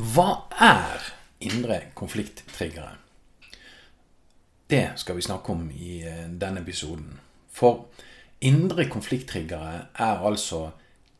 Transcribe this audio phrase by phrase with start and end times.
[0.00, 1.02] Hva er
[1.44, 2.94] indre konflikttriggere?
[4.66, 7.18] Det skal vi snakke om i eh, denne episoden.
[7.52, 7.90] For
[8.40, 10.70] indre konflikttriggere er altså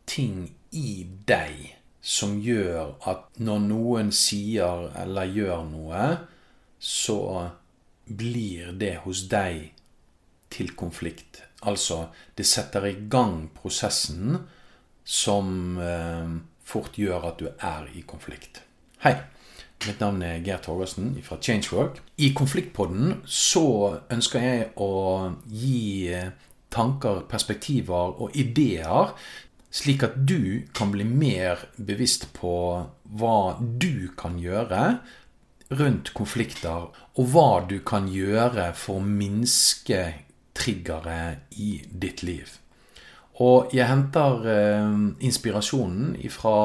[0.08, 6.06] ting i deg som gjør at når noen sier eller gjør noe,
[6.78, 7.20] så
[8.06, 9.74] blir det hos deg
[10.48, 11.42] til konflikt.
[11.68, 14.40] Altså, det setter i gang prosessen
[15.04, 16.34] som eh,
[16.64, 18.64] fort gjør at du er i konflikt.
[19.00, 19.14] Hei.
[19.86, 22.02] Mitt navn er Geir Torgersen fra Changework.
[22.20, 23.62] I Konfliktpodden så
[24.12, 24.88] ønsker jeg å
[25.48, 26.34] gi eh,
[26.68, 29.14] tanker, perspektiver og ideer,
[29.72, 32.52] slik at du kan bli mer bevisst på
[33.22, 34.82] hva du kan gjøre
[35.80, 40.02] rundt konflikter, og hva du kan gjøre for å minske
[40.52, 42.60] triggere i ditt liv.
[43.40, 46.56] Og jeg henter eh, inspirasjonen fra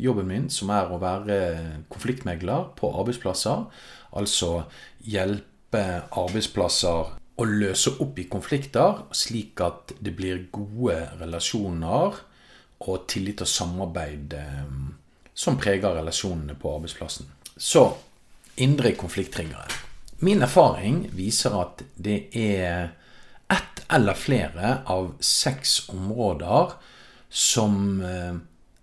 [0.00, 1.38] jobben min, som er å være
[1.92, 3.66] konfliktmegler på arbeidsplasser.
[4.16, 4.62] Altså
[5.04, 12.20] hjelpe arbeidsplasser å løse opp i konflikter, slik at det blir gode relasjoner
[12.82, 14.72] og tillit og samarbeid eh,
[15.34, 17.28] som preger relasjonene på arbeidsplassen.
[17.56, 17.84] Så
[18.62, 19.68] indre konflikttriggere.
[20.22, 22.92] Min erfaring viser at det er
[23.92, 26.72] eller flere av seks områder
[27.28, 28.36] som eh,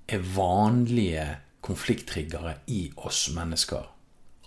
[0.09, 1.25] er vanlige
[1.65, 3.85] konflikttriggere i oss mennesker.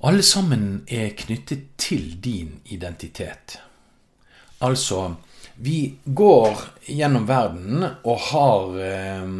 [0.02, 3.60] Alle sammen er knyttet til din identitet.
[4.62, 5.14] Altså,
[5.62, 6.58] vi går
[6.90, 9.34] gjennom verden og har eh,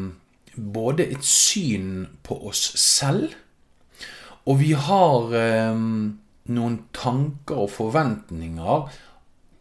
[0.55, 3.35] både et syn på oss selv,
[4.47, 5.83] og vi har eh,
[6.53, 8.87] noen tanker og forventninger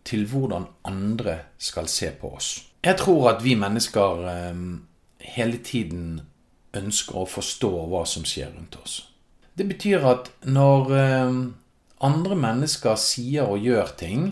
[0.08, 2.52] til hvordan andre skal se på oss.
[2.84, 4.62] Jeg tror at vi mennesker eh,
[5.36, 6.22] hele tiden
[6.78, 9.02] ønsker å forstå hva som skjer rundt oss.
[9.54, 11.36] Det betyr at når eh,
[12.08, 14.32] andre mennesker sier og gjør ting,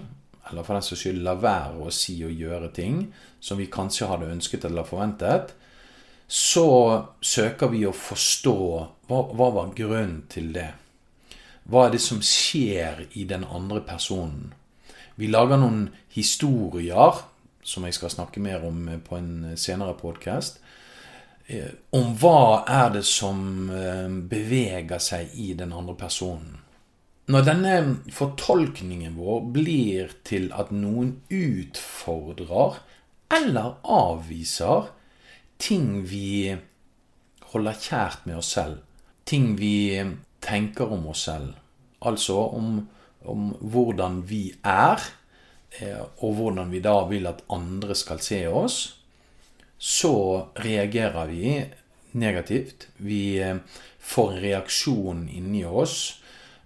[0.49, 3.03] eller for den saks skyld lar være å si og gjøre ting
[3.39, 5.53] som vi kanskje hadde ønsket eller forventet,
[6.29, 6.69] så
[7.21, 8.57] søker vi å forstå
[9.09, 10.69] hva, hva var grunnen til det.
[11.69, 14.53] Hva er det som skjer i den andre personen?
[15.19, 17.17] Vi lager noen historier,
[17.59, 20.61] som jeg skal snakke mer om på en senere podkast,
[21.47, 26.61] eh, om hva er det som eh, beveger seg i den andre personen.
[27.29, 27.73] Når denne
[28.15, 32.79] fortolkningen vår blir til at noen utfordrer
[33.35, 34.87] eller avviser
[35.61, 36.55] ting vi
[37.51, 38.79] holder kjært med oss selv,
[39.29, 39.99] ting vi
[40.41, 41.51] tenker om oss selv,
[41.99, 42.79] altså om
[43.27, 45.01] om hvordan vi er,
[45.79, 48.79] eh, og hvordan vi da vil at andre skal se oss,
[49.77, 51.59] så reagerer vi
[52.19, 52.87] negativt.
[52.97, 53.57] Vi eh,
[53.99, 56.15] får en reaksjon inni oss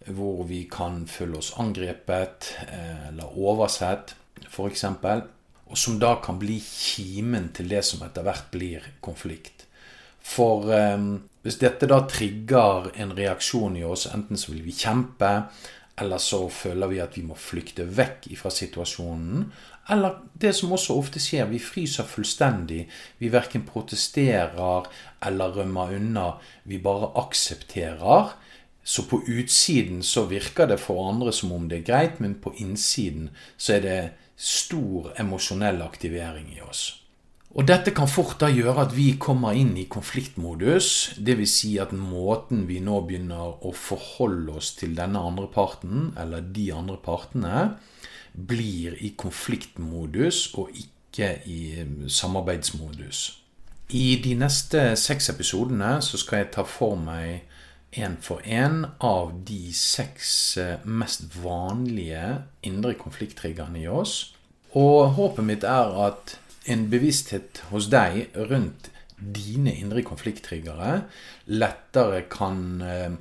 [0.04, 4.16] hvor vi kan føle oss angrepet eh, eller oversett,
[4.50, 4.84] f.eks.
[4.84, 9.64] Og som da kan bli kimen til det som etter hvert blir konflikt.
[10.24, 10.70] For
[11.44, 15.32] hvis dette da trigger en reaksjon i oss, enten så vil vi kjempe,
[16.02, 19.46] eller så føler vi at vi må flykte vekk fra situasjonen.
[19.94, 22.88] Eller det som også ofte skjer, vi fryser fullstendig.
[23.20, 24.90] Vi verken protesterer
[25.28, 26.32] eller rømmer unna.
[26.66, 28.34] Vi bare aksepterer.
[28.84, 32.56] Så på utsiden så virker det for andre som om det er greit, men på
[32.58, 34.02] innsiden så er det
[34.36, 37.03] stor emosjonell aktivering i oss.
[37.54, 40.88] Og dette kan fort da gjøre at vi kommer inn i konfliktmodus.
[41.22, 41.52] Dvs.
[41.54, 46.72] Si at måten vi nå begynner å forholde oss til denne andre parten, eller de
[46.74, 47.68] andre partene,
[48.34, 51.62] blir i konfliktmodus og ikke i
[52.10, 53.24] samarbeidsmodus.
[53.94, 57.44] I de neste seks episodene så skal jeg ta for meg
[57.94, 64.34] én for én av de seks eh, mest vanlige indre konflikttriggerne i oss.
[64.74, 71.04] Og håpet mitt er at en bevissthet hos deg rundt dine indre konflikttriggere
[71.52, 73.16] lettere kan eh,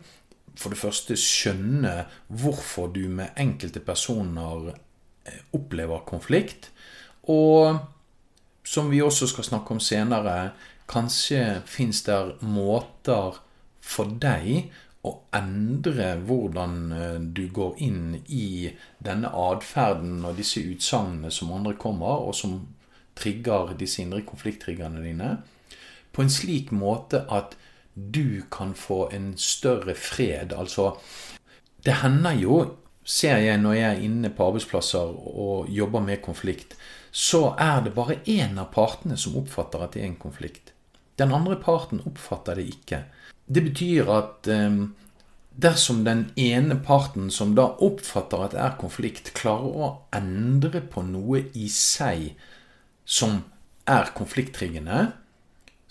[0.59, 1.95] for det første skjønne
[2.29, 6.71] hvorfor du med enkelte personer eh, opplever konflikt.
[7.31, 7.79] Og
[8.65, 10.53] som vi også skal snakke om senere,
[10.91, 13.39] kanskje fins det måter
[13.83, 14.71] for deg
[15.03, 18.71] å endre hvordan eh, du går inn i
[19.03, 22.61] denne atferden og disse utsagnene som andre kommer, og som
[23.19, 25.37] trigger disse indre konflikttriggerne dine,
[26.13, 27.57] på en slik måte at
[27.95, 30.53] du kan få en større fred.
[30.57, 30.95] Altså,
[31.85, 32.59] det hender jo,
[33.05, 36.77] ser jeg når jeg er inne på arbeidsplasser og jobber med konflikt,
[37.11, 40.73] så er det bare én av partene som oppfatter at det er en konflikt.
[41.21, 43.05] Den andre parten oppfatter det ikke.
[43.53, 44.87] det betyr at eh,
[45.61, 51.03] dersom den ene parten som da oppfatter at det er konflikt, klarer å endre på
[51.05, 52.33] noe i seg
[53.05, 53.43] som
[53.89, 55.13] er konflikttriggende,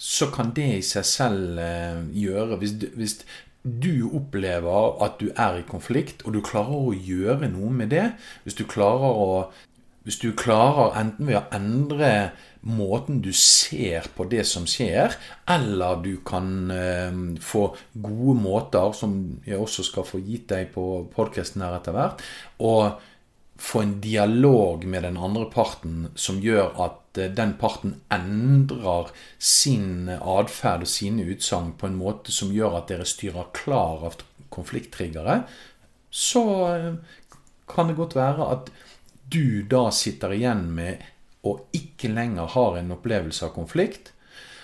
[0.01, 3.17] så kan det i seg selv eh, gjøre hvis, hvis,
[3.61, 8.07] du opplever at du er i konflikt, og du klarer å gjøre noe med det
[8.41, 9.27] Hvis du klarer å
[10.01, 12.31] hvis du klarer enten ved å endre
[12.65, 15.13] måten du ser på det som skjer,
[15.49, 19.13] eller du kan eh, få gode måter, som
[19.45, 22.25] jeg også skal få gitt deg på podkasten her etter hvert,
[23.61, 30.09] få en dialog med den andre parten som gjør at eh, den parten endrer sin
[30.09, 34.17] atferd og sine utsagn på en måte som gjør at dere styrer klar av
[34.51, 35.43] konflikttriggere,
[36.09, 36.95] så eh,
[37.69, 38.71] kan det godt være at
[39.31, 41.05] du da sitter igjen med
[41.47, 44.11] og ikke lenger har en opplevelse av konflikt.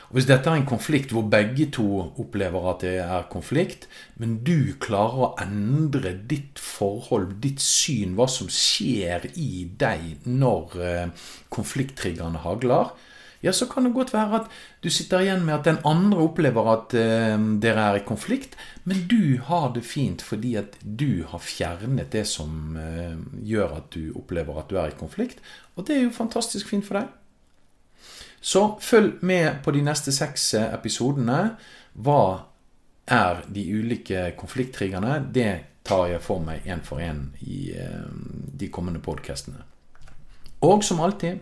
[0.08, 4.38] Og Hvis dette er en konflikt hvor begge to opplever at det er konflikt, men
[4.48, 11.28] du klarer å endre ditt forhold, ditt syn, hva som skjer i deg når eh,
[11.52, 12.96] konflikttriggerne hagler,
[13.46, 14.48] ja, så kan det godt være at
[14.82, 18.56] du sitter igjen med at den andre opplever at eh, dere er i konflikt,
[18.88, 23.92] men du har det fint fordi at du har fjernet det som eh, gjør at
[23.94, 25.44] du opplever at du er i konflikt.
[25.76, 27.12] Og det er jo fantastisk fint for deg.
[28.42, 31.40] Så følg med på de neste seks eh, episodene.
[31.94, 32.22] Hva
[33.08, 35.20] er de ulike konflikttriggerne?
[35.34, 35.52] Det
[35.88, 38.08] tar jeg for meg én for én i eh,
[38.60, 39.64] de kommende podkastene.
[40.68, 41.40] Og som alltid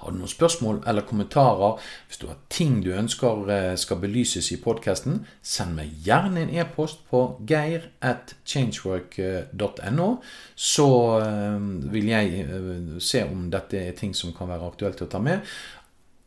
[0.00, 4.48] har du noen spørsmål eller kommentarer, hvis du har ting du ønsker eh, skal belyses
[4.54, 10.08] i podkasten, send meg gjerne en e-post på geir at changework.no.
[10.56, 10.88] Så
[11.20, 15.20] eh, vil jeg eh, se om dette er ting som kan være aktuelt å ta
[15.22, 15.44] med.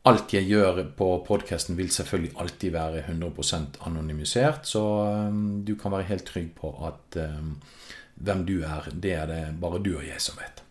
[0.10, 4.84] Alt jeg gjør på podkasten, vil selvfølgelig alltid være 100% anonymisert, så
[5.64, 7.16] du kan være helt trygg på at
[8.20, 10.63] hvem du er, det er det bare du og jeg som vet.